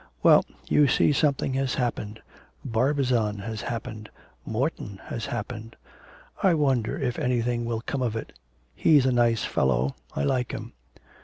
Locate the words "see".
0.87-1.11